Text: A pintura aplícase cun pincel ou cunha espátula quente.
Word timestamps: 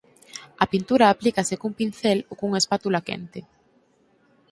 A 0.63 0.65
pintura 0.73 1.05
aplícase 1.15 1.55
cun 1.61 1.73
pincel 1.79 2.17
ou 2.29 2.35
cunha 2.39 2.61
espátula 2.63 3.03
quente. 3.07 3.39